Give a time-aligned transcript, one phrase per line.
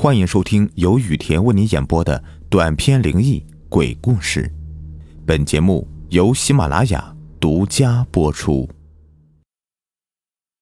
[0.00, 4.48] 欢迎收听由雨田为你演播的短篇灵异鬼故事。
[5.26, 8.70] 本节目由喜马拉雅独家播出。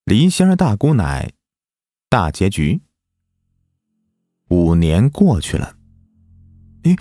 [0.06, 1.30] 梨仙儿大姑奶，
[2.08, 2.80] 大结局。
[4.48, 5.76] 五年过去了，
[6.84, 6.96] 哎，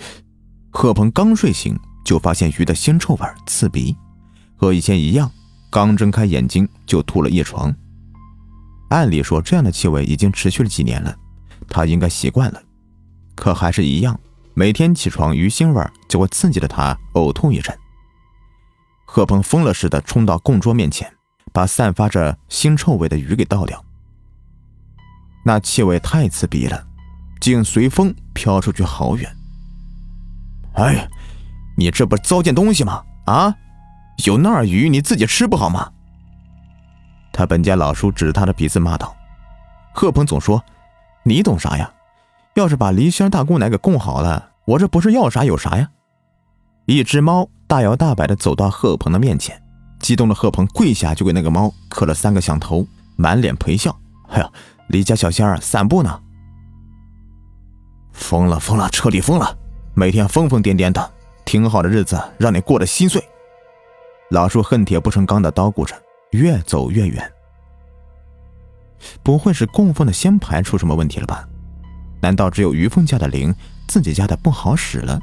[0.68, 1.74] 贺鹏刚睡醒
[2.04, 3.96] 就发现鱼的腥臭味刺鼻，
[4.56, 5.32] 和以前一样，
[5.70, 7.74] 刚睁开眼睛就吐了一床。
[8.90, 11.16] 按理说，这样的气味已经持续了几年了。
[11.76, 12.62] 他应该习惯了，
[13.34, 14.18] 可还是一样，
[14.54, 17.78] 每天起床鱼腥味就会刺激的他呕吐一阵。
[19.04, 21.12] 贺鹏疯了似的冲到供桌面前，
[21.52, 23.84] 把散发着腥臭味的鱼给倒掉。
[25.44, 26.82] 那气味太刺鼻了，
[27.42, 29.30] 竟随风飘出去好远。
[30.76, 31.06] 哎，
[31.76, 33.04] 你这不是糟践东西吗？
[33.26, 33.54] 啊，
[34.24, 35.92] 有那儿鱼你自己吃不好吗？
[37.34, 39.14] 他本家老叔指着他的鼻子骂道。
[39.92, 40.64] 贺鹏总说。
[41.26, 41.92] 你懂啥呀？
[42.54, 45.90] 要是把黎仙大姑奶给供好了，我这不是要啥有啥呀？
[46.84, 49.60] 一只猫大摇大摆的走到贺鹏的面前，
[49.98, 53.98] 激动的贺鹏跪下就给那个猫磕了三个响头，满脸陪笑。
[54.28, 54.48] 哎呀，
[54.86, 56.20] 离家小仙儿散步呢？
[58.12, 59.58] 疯了疯了，彻底疯了！
[59.94, 61.12] 每天疯疯癫癫的，
[61.44, 63.20] 挺好的日子让你过得心碎。
[64.30, 65.92] 老树恨铁不成钢的叨咕着，
[66.30, 67.32] 越走越远。
[69.22, 71.46] 不会是供奉的仙牌出什么问题了吧？
[72.20, 73.54] 难道只有于峰家的灵，
[73.86, 75.20] 自己家的不好使了？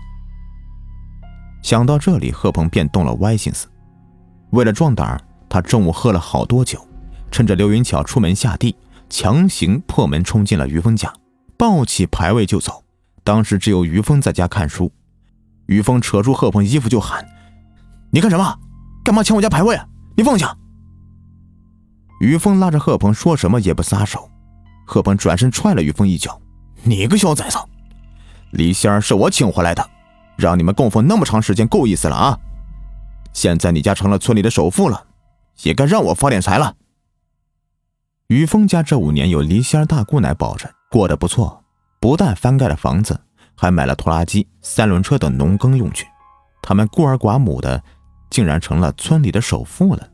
[1.61, 3.67] 想到这里，贺鹏便动了歪心思。
[4.51, 6.85] 为了壮胆他中午喝了好多酒，
[7.31, 8.75] 趁着刘云巧出门下地，
[9.09, 11.11] 强行破门冲进了于峰家，
[11.57, 12.83] 抱起牌位就走。
[13.23, 14.91] 当时只有于峰在家看书，
[15.67, 17.25] 于峰扯住贺鹏衣服就喊
[18.11, 18.59] ：“你干什么？
[19.03, 19.79] 干嘛抢我家牌位？
[20.15, 20.55] 你放下！”
[22.23, 24.29] 于峰拉着贺鹏，说什么也不撒手。
[24.85, 26.41] 贺鹏转身踹了于峰一脚
[26.81, 27.57] ：“你个小崽子！
[28.51, 29.85] 李仙儿是我请回来的，
[30.37, 32.39] 让你们供奉那么长时间，够意思了啊！
[33.33, 35.05] 现在你家成了村里的首富了，
[35.63, 36.73] 也该让我发点财了。”
[38.27, 41.61] 于峰家这五年有李仙儿大姑奶保着，过得不错，
[41.99, 43.19] 不但翻盖了房子，
[43.53, 46.05] 还买了拖拉机、三轮车等农耕用具。
[46.61, 47.83] 他们孤儿寡母的，
[48.29, 50.07] 竟然成了村里的首富了。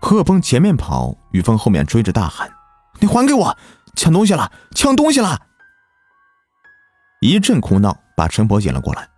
[0.00, 2.50] 贺峰前面跑，于峰后面追着大喊
[3.00, 3.56] ：“你还给我！
[3.94, 4.52] 抢东西了！
[4.74, 5.40] 抢东西了！”
[7.20, 9.08] 一阵哭闹把陈婆引了过来。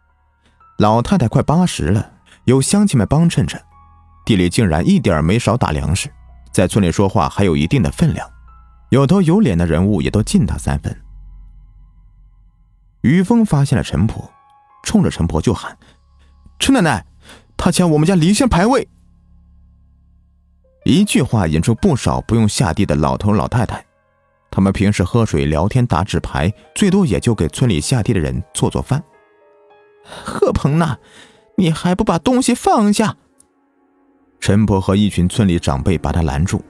[0.79, 2.13] 老太太快八十了，
[2.45, 3.61] 有乡亲们帮衬着，
[4.25, 6.09] 地里竟然一点没少打粮食，
[6.53, 8.31] 在村里说话还有一定的分量，
[8.91, 10.97] 有头有脸的人物也都敬他三分。
[13.01, 14.31] 于峰发现了陈婆，
[14.85, 15.77] 冲着陈婆就喊
[16.59, 17.05] ：“陈奶奶，
[17.57, 18.89] 他抢我们家离仙牌位！”
[20.89, 23.85] 一句话引出不少不用下地的老头老太太，
[24.51, 29.05] 他们平时喝水、聊天、打纸牌，最多也就给村里下地的人做做饭。
[30.03, 30.97] 贺鹏呐，
[31.59, 33.17] 你还不把东西放下？
[34.41, 36.65] 陈婆和一群村里长辈把他拦住。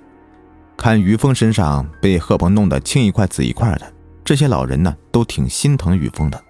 [0.76, 3.92] 看于峰身上被贺鹏弄得青一块紫一块的，
[4.24, 6.42] 这些老人呢都挺心疼于峰的。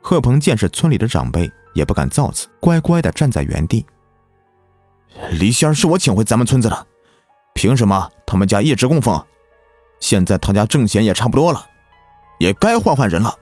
[0.00, 3.84] 贺鹏见是村里的长辈，也不敢造次，乖乖的站在原地。
[5.32, 6.86] 李仙儿是我请回咱们村子的，
[7.54, 9.24] 凭什么他们家一直供奉？
[10.00, 11.66] 现在他家挣钱也差不多了，
[12.38, 13.34] 也该换换人了。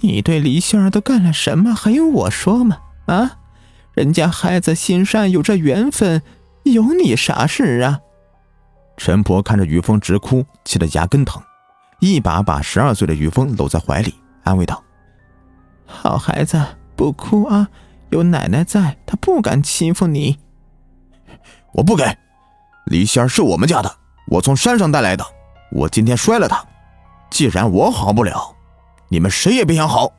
[0.00, 1.74] 你对李仙儿都干了什么？
[1.74, 2.78] 还用我说吗？
[3.06, 3.38] 啊，
[3.92, 6.22] 人家孩子心善，有这缘分，
[6.64, 8.00] 有你啥事啊？
[8.96, 11.42] 陈婆看着于峰直哭，气得牙根疼，
[12.00, 14.82] 一把把十二岁的于峰搂在怀里，安慰道
[15.86, 16.60] ：“好孩子，
[16.96, 17.68] 不哭啊。”
[18.12, 20.38] 有奶奶在，他不敢欺负你。
[21.72, 22.04] 我不给，
[22.84, 23.90] 李仙儿是我们家的，
[24.28, 25.24] 我从山上带来的。
[25.70, 26.62] 我今天摔了他，
[27.30, 28.54] 既然我好不了，
[29.08, 30.12] 你们谁也别想好。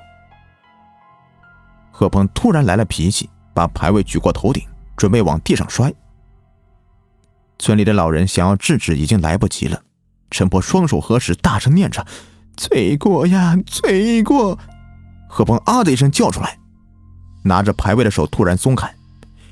[1.91, 4.67] 贺鹏突然来了脾气，把牌位举过头顶，
[4.97, 5.93] 准备往地上摔。
[7.59, 9.79] 村里的老人想要制止，已经来不及了。
[10.31, 12.03] 陈婆双手合十，大声念着
[12.57, 14.57] ：“罪过呀，罪过！”
[15.29, 16.57] 贺鹏啊的一声叫出来。
[17.44, 18.94] 拿着牌位的手突然松开，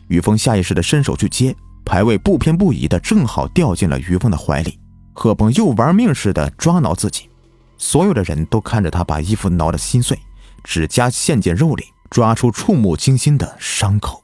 [0.08, 1.56] 于峰下意识的伸手去接
[1.86, 4.80] 牌位，不偏不倚的正好掉进了于峰的怀里。
[5.14, 7.30] 贺鹏又玩命似的抓挠自己，
[7.78, 10.18] 所有的人都看着他把衣服挠得心碎，
[10.64, 14.24] 指甲陷进肉里，抓出触目惊心的伤口。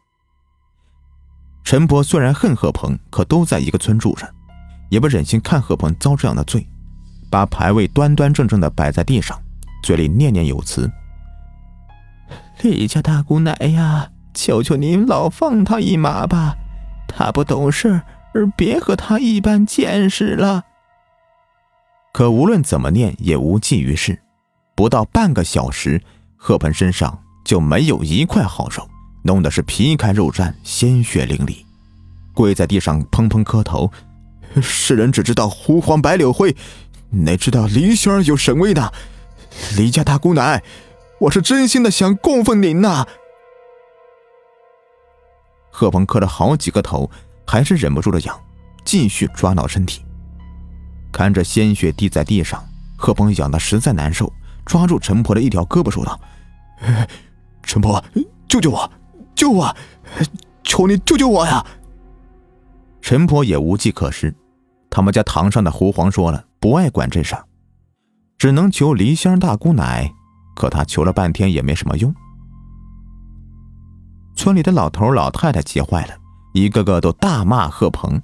[1.63, 4.25] 陈伯虽然恨贺鹏，可都在一个村住着，
[4.89, 6.65] 也不忍心看贺鹏遭这样的罪，
[7.29, 9.37] 把牌位端端正正的摆在地上，
[9.83, 10.89] 嘴里念念有词。
[12.61, 16.55] 李家大姑奶呀，求求您老放他一马吧，
[17.07, 18.03] 他不懂事儿，
[18.55, 20.63] 别和他一般见识了。
[22.13, 24.19] 可无论怎么念也无济于事。
[24.75, 26.01] 不到半个小时，
[26.35, 28.87] 贺鹏身上就没有一块好肉，
[29.23, 31.57] 弄得是皮开肉绽，鲜血淋漓，
[32.33, 33.91] 跪在地上砰砰磕头。
[34.61, 36.55] 世人只知道狐黄白柳灰，
[37.09, 38.91] 哪知道黎仙儿有神威呢？
[39.75, 40.63] 李家大姑奶，
[41.19, 43.07] 我是真心的想供奉您呐！
[45.71, 47.09] 贺鹏磕了好几个头，
[47.45, 48.39] 还是忍不住的痒，
[48.85, 50.05] 继续抓挠身体。
[51.11, 52.63] 看着鲜血滴在地上，
[52.97, 54.31] 贺鹏痒的实在难受，
[54.65, 56.19] 抓住陈婆的一条胳膊说道
[57.63, 58.03] ：“陈婆，
[58.47, 58.91] 救救我，
[59.33, 59.75] 救我！
[60.63, 61.65] 求你救救我呀！”
[63.01, 64.35] 陈婆也无计可施，
[64.89, 67.43] 他们家堂上的狐皇说了，不爱管这事儿，
[68.37, 70.13] 只能求梨香大姑奶。
[70.57, 72.11] 可他求了半天也没什么用。
[74.35, 76.15] 村里的老头老太太急坏了，
[76.53, 78.19] 一个个都大骂贺鹏：“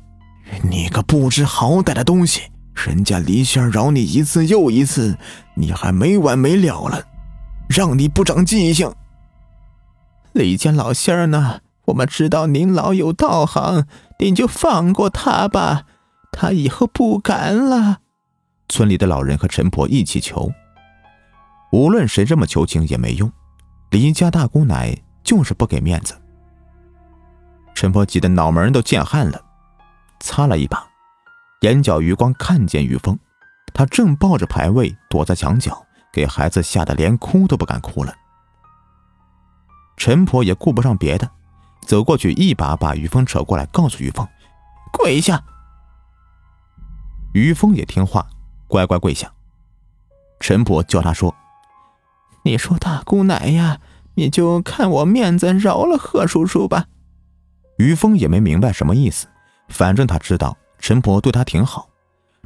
[0.68, 2.42] 你个不知好歹的东西！
[2.74, 5.16] 人家梨香饶你一次又一次，
[5.56, 7.04] 你还没完没了了，
[7.70, 8.92] 让你不长记性！”
[10.34, 11.60] 李家老仙儿呢？
[11.86, 13.86] 我们知道您老有道行，
[14.18, 15.84] 您就放过他吧，
[16.32, 18.00] 他以后不敢了。
[18.70, 20.52] 村里的老人和陈婆一起求，
[21.74, 23.32] 无论谁这么求情也没用，
[23.90, 26.14] 李家大姑奶就是不给面子。
[27.74, 29.44] 陈婆急得脑门都见汗了，
[30.20, 30.86] 擦了一把，
[31.62, 33.18] 眼角余光看见于峰，
[33.74, 38.14] 他正抱着牌位躲在墙角，给孩子吓得连哭都不敢哭了。
[39.98, 41.28] 陈婆也顾不上别的。
[41.82, 44.26] 走过去，一把把于峰扯过来，告诉于峰
[44.94, 45.44] ：“跪下。”
[47.34, 48.28] 于峰也听话，
[48.68, 49.30] 乖乖跪下。
[50.40, 51.36] 陈婆叫他说
[52.44, 53.80] ：“你说大姑奶呀，
[54.16, 56.86] 你就看我面子，饶了贺叔叔吧。”
[57.78, 59.28] 于峰也没明白什么意思，
[59.70, 61.90] 反正他知道陈婆对他挺好，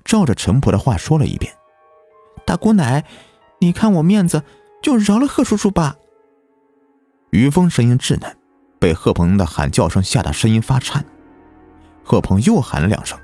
[0.06, 1.54] 照着陈婆的话说了一遍
[2.46, 3.04] ：“大姑奶，
[3.60, 4.44] 你看我面子，
[4.82, 5.96] 就饶了贺叔叔吧。”
[7.32, 8.38] 于峰声音稚嫩。
[8.80, 11.04] 被贺鹏的喊叫声吓得声音发颤，
[12.04, 13.18] 贺鹏又喊了两声，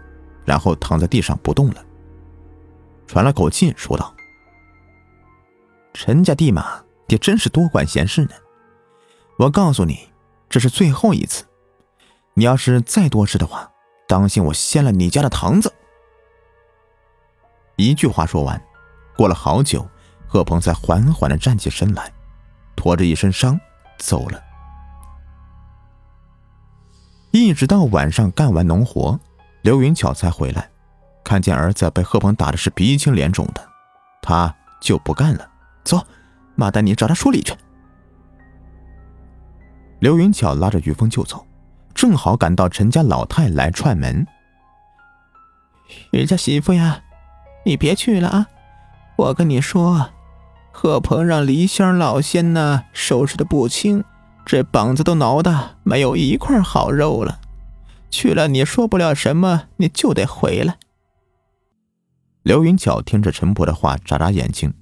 [0.45, 1.85] 然后躺在地上不动了，
[3.05, 4.11] 喘了口气说道
[6.05, 8.31] ：“陈家地马，也真是多管闲事呢。
[9.39, 10.09] 我告诉你，
[10.49, 11.45] 这是最后一次，
[12.33, 13.71] 你要是再多事的话，
[14.05, 15.71] 当心我掀了你家的堂子。”
[17.79, 18.61] 一句话说完，
[19.15, 19.87] 过了好久，
[20.27, 22.11] 贺鹏才缓缓的站起身来，
[22.75, 23.57] 拖着一身伤
[23.97, 24.43] 走了。
[27.31, 29.17] 一直到晚上干完农活，
[29.61, 30.69] 刘云巧才回来，
[31.23, 33.65] 看见儿子被贺鹏打的是鼻青脸肿的，
[34.21, 35.49] 他就不干了。
[35.83, 36.05] 走，
[36.55, 37.53] 妈带你找他说理去。
[39.99, 41.45] 刘云巧拉着于峰就走，
[41.93, 44.25] 正好赶到陈家老太来串门。
[46.11, 47.03] 于家媳妇呀，
[47.65, 48.47] 你别去了啊！
[49.15, 50.09] 我跟你说，
[50.71, 54.03] 贺鹏让梨香老仙呢收拾的不轻。
[54.45, 57.39] 这膀子都挠的没有一块好肉了，
[58.09, 60.77] 去了你说不了什么，你就得回来。
[62.41, 64.73] 刘云巧听着陈婆的话，眨眨眼睛。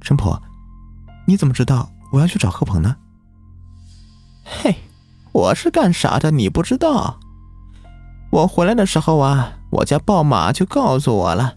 [0.00, 0.40] 陈婆，
[1.26, 2.96] 你怎么知道我要去找贺鹏呢？
[4.44, 4.76] 嘿，
[5.32, 6.30] 我是干啥的？
[6.30, 7.18] 你不知道？
[8.30, 11.56] 我回来的时候啊，我家豹马就告诉我了。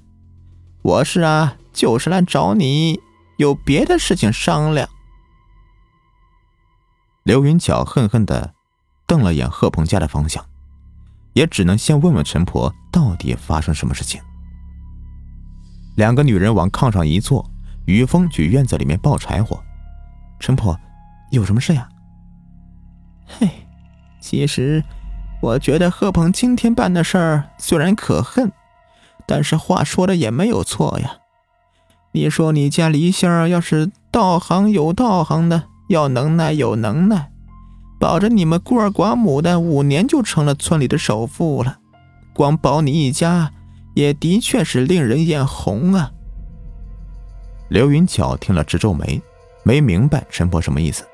[0.82, 3.00] 我是啊，就是来找你，
[3.38, 4.90] 有别的事情商量。
[7.24, 8.54] 刘云巧恨恨的
[9.06, 10.44] 瞪了眼贺鹏家的方向，
[11.34, 14.20] 也只能先问问陈婆到底发生什么事情。
[15.96, 17.51] 两个女人往炕上一坐，
[17.86, 19.62] 于峰去院子里面抱柴火。
[20.40, 20.80] 陈婆，
[21.32, 21.88] 有什么事呀？
[23.28, 23.50] 嘿，
[24.20, 24.84] 其实
[25.42, 28.52] 我觉得贺鹏今天办的事儿虽然可恨，
[29.26, 31.18] 但是话说的也没有错呀。
[32.14, 35.64] 你说你家黎仙儿要是道行有道行的。
[35.88, 37.34] 要能耐有能耐，
[38.00, 41.80] 保着你们孤儿寡母的，五年就成了村里的首富了。
[42.34, 43.52] 光保你一家，
[43.94, 46.14] 也的确是令人眼红啊。
[47.72, 49.22] 刘云巧听了直皱眉，
[49.64, 51.08] 没明白陈婆什么意思。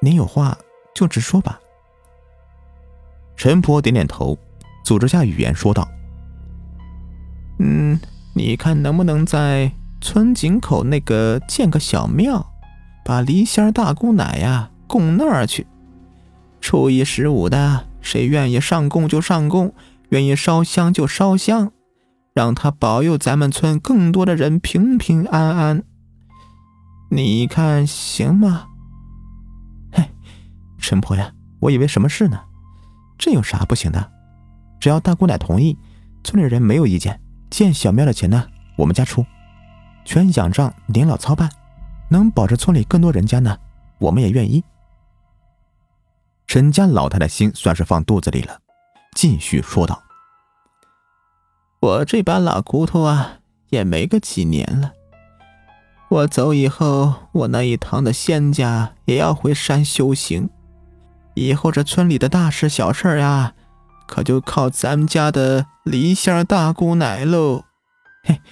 [0.00, 0.56] 您有话
[0.94, 1.60] 就直说吧。
[3.36, 4.38] 陈婆点点头，
[4.82, 5.86] 组织下语言说道
[7.60, 8.00] ：“嗯，
[8.34, 12.50] 你看能不能在村井口那个建个小庙？”
[13.04, 15.66] 把梨仙大姑奶呀供那儿去，
[16.62, 19.74] 初一十五的，谁愿意上供就上供，
[20.08, 21.72] 愿意烧香就烧香，
[22.34, 25.84] 让他保佑咱们村更多的人平平安安。
[27.10, 28.68] 你看行吗？
[29.92, 30.08] 嘿，
[30.78, 32.40] 陈婆呀，我以为什么事呢？
[33.18, 34.10] 这有啥不行的？
[34.80, 35.78] 只要大姑奶同意，
[36.24, 37.20] 村里人没有意见，
[37.50, 38.46] 建小庙的钱呢，
[38.76, 39.24] 我们家出，
[40.04, 41.50] 全仰仗您老操办，
[42.08, 43.56] 能保着村里更多人家呢，
[43.98, 44.64] 我们也愿意。
[46.46, 48.58] 陈家老太太心算是放肚子里了，
[49.14, 50.02] 继续说道
[51.82, 53.38] ：“我这把老骨头啊，
[53.70, 54.92] 也没个几年了。
[56.08, 60.48] 我走以后，我那一堂的仙家也要回山修行，
[61.34, 63.54] 以后这村里的大事小事呀。”
[64.06, 67.64] 可就靠咱们家的梨香大姑奶喽！
[68.24, 68.42] 嘿，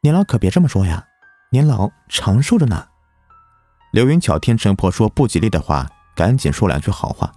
[0.00, 1.06] 您老可别这么说呀，
[1.50, 2.86] 您老长寿着呢。
[3.90, 7.32] 刘云巧听陈婆说不吉利的话，赶紧说两句好话。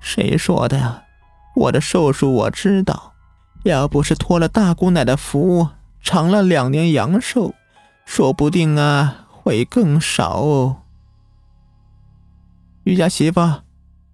[0.00, 1.04] 谁说的呀？
[1.54, 3.12] 我的寿数我知道，
[3.68, 5.68] 要不是托了大姑奶的福，
[6.00, 7.54] 长了两年阳寿，
[8.04, 10.82] 说不定啊会更少哦。
[12.84, 13.40] 余家媳妇，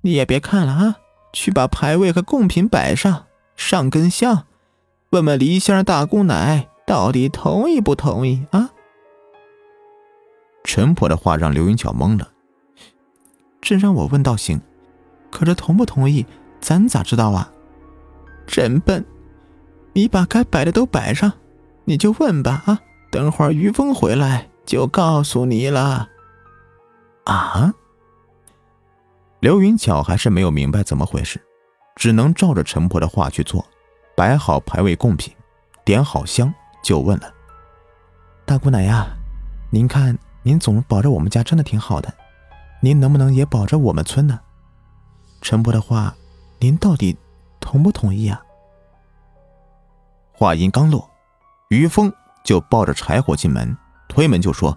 [0.01, 0.97] 你也别看了啊。
[1.35, 3.25] 去把牌位和贡品摆上，
[3.57, 4.45] 上根香，
[5.11, 8.71] 问问梨香大姑奶到底同意不同意啊？
[10.63, 12.29] 陈婆的话让刘云巧懵了。
[13.63, 14.61] 真让我问倒行，
[15.31, 16.27] 可这同不同意，
[16.61, 17.51] 咱咋知道啊？
[18.47, 19.03] 真笨！
[19.95, 21.33] 你把该摆的都摆上，
[21.85, 22.81] 你就问吧啊！
[23.11, 26.09] 等会儿于峰回来就告诉你了。
[27.25, 27.75] 啊？
[29.41, 31.41] 刘云巧还是没有明白怎么回事，
[31.97, 33.65] 只能照着陈婆的话去做，
[34.17, 35.35] 摆好牌位贡品，
[35.85, 37.35] 点好香，就问了
[38.47, 39.07] ：“大姑奶呀，
[39.71, 42.15] 您看您总保着我们家真的挺好的，
[42.81, 44.41] 您能不能也保着我们村呢？
[45.41, 46.15] 陈婆的话，
[46.61, 47.17] 您到底
[47.61, 48.43] 同不同意啊？”
[50.43, 51.09] 话音刚落，
[51.69, 53.77] 于峰就抱着柴火进门，
[54.09, 54.77] 推门就说：“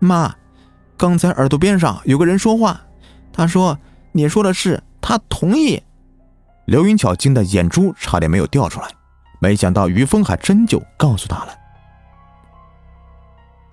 [0.00, 0.34] 妈，
[0.96, 2.80] 刚才耳朵边上有个人说话。”
[3.32, 3.78] 他说
[4.10, 5.80] ：“你说的是他同意。”
[6.66, 8.88] 刘云巧惊得眼珠差点没有掉出来，
[9.38, 11.54] 没想到于峰还真就告诉他了。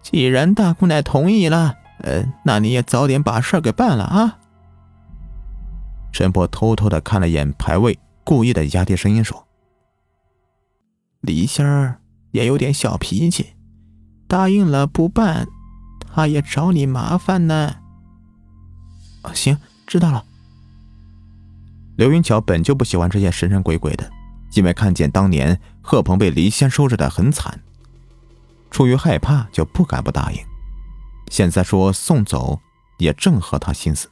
[0.03, 4.37] 既然大姑奶同意了，呃，那你也早点把事儿给办了啊。
[6.11, 9.45] 陈婆偷偷的看了眼牌位，故意的压低声音说
[11.21, 13.55] ：“李仙儿也有点小脾气，
[14.27, 15.47] 答应了不办，
[16.13, 17.77] 他也找你麻烦呢。”
[19.33, 20.23] 行，知道了。
[21.97, 24.09] 刘云巧本就不喜欢这些神神鬼鬼的，
[24.53, 27.61] 因为看见当年贺鹏被黎仙收拾的很惨，
[28.69, 30.39] 出于害怕就不敢不答应。
[31.29, 32.61] 现在说送走，
[32.99, 34.09] 也正合他心思。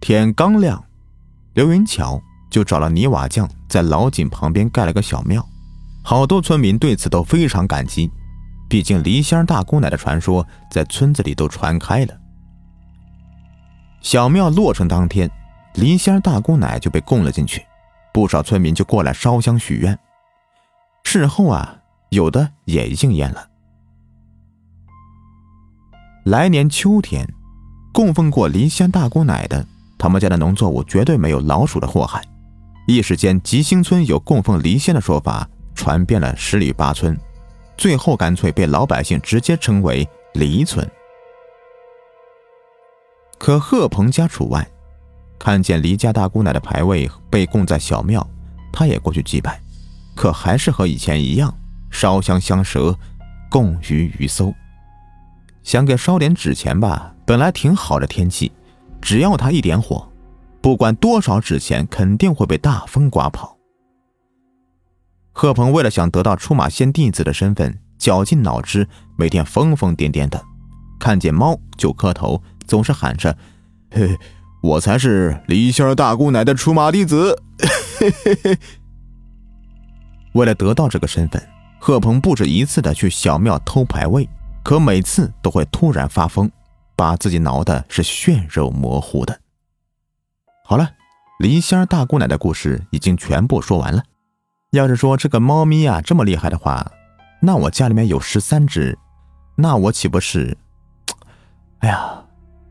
[0.00, 0.84] 天刚亮，
[1.52, 2.22] 刘云巧
[2.56, 5.46] 就找了泥瓦匠，在老井旁边盖了个小庙。
[6.02, 8.10] 好多村民对此都非常感激。
[8.66, 12.14] 毕竟梨仙大姑奶的传说在村子里都传开了。
[14.00, 15.30] 小庙落成当天，
[15.74, 17.62] 梨仙大姑奶就被供了进去，
[18.10, 19.98] 不少村民就过来烧香许愿。
[21.04, 21.76] 事后啊，
[22.08, 23.46] 有的也应验了。
[26.24, 27.28] 来年秋天，
[27.92, 29.66] 供奉过梨仙大姑奶的，
[29.98, 32.24] 他们家的农作物绝对没有老鼠的祸害。
[32.86, 37.18] 一时间，吉星村有供奉梨仙的说法传遍了十里八村。
[37.76, 40.88] 最后干脆被老百姓直接称为离村。
[43.38, 44.66] 可贺鹏家除外，
[45.36, 48.26] 看见黎家大姑奶的牌位被供在小庙，
[48.72, 49.60] 他也过去祭拜，
[50.14, 51.52] 可还是和以前一样，
[51.90, 52.96] 烧香香蛇，
[53.50, 54.54] 供鱼鱼搜。
[55.64, 58.52] 想给烧点纸钱吧，本来挺好的天气，
[59.02, 60.08] 只要他一点火，
[60.66, 63.56] 不管多少纸钱，肯定会被大风刮跑。
[65.30, 70.42] 贺鹏为了想得到出马仙弟子的身份，绞尽脑汁，每天疯疯癫癫的，
[70.98, 73.38] 看见猫就磕头，总是喊着
[73.94, 74.18] ：“嘿，
[74.60, 77.40] 我才是李仙大姑奶的出马弟子。
[80.34, 81.40] ”为了得到这个身份，
[81.78, 84.28] 贺鹏不止一次的去小庙偷牌位，
[84.64, 86.50] 可每次都会突然发疯，
[86.96, 89.38] 把自己挠的是血肉模糊的。
[90.68, 90.90] 好了，
[91.38, 94.02] 李仙大姑奶的故事已经全部说完了。
[94.72, 96.90] 要是说这个猫咪啊这么厉害的话，
[97.40, 98.98] 那我家里面有十三只，
[99.54, 100.58] 那我岂不是？
[101.78, 102.20] 哎呀，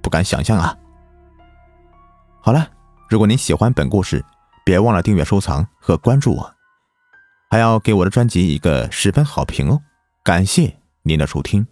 [0.01, 0.77] 不敢想象啊！
[2.41, 2.67] 好了，
[3.09, 4.21] 如果您喜欢本故事，
[4.65, 6.53] 别忘了订阅、收藏和关注我，
[7.49, 9.81] 还要给我的专辑一个十分好评哦！
[10.21, 11.65] 感谢您的收听。